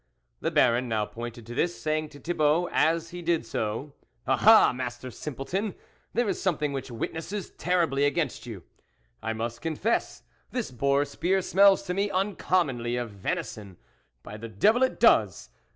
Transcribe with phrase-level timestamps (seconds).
[0.39, 3.93] The Baron now pointed to this, saying to Thibault as he did so:"
[4.27, 5.75] Ah, ah, Master Simpleton!
[6.13, 8.63] there is something which witnesses terribly against you!
[9.21, 13.77] I must confess this boar spear smells to me uncommonly of venison,
[14.23, 15.51] by the devil it does